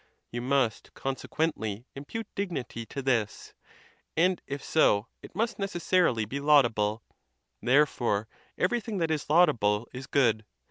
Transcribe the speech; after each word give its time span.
You 0.31 0.41
must 0.41 0.95
consequently 0.95 1.85
impute 1.93 2.25
dignity 2.33 2.87
to 2.87 3.03
this; 3.03 3.53
and 4.17 4.41
if 4.47 4.63
so, 4.63 5.05
it 5.21 5.35
must 5.35 5.59
necessarily 5.59 6.25
be 6.25 6.39
laudable: 6.39 7.03
therefore, 7.61 8.27
everything 8.57 8.97
that 8.97 9.11
is 9.11 9.29
laudable 9.29 9.87
is 9.93 10.07
good. 10.07 10.43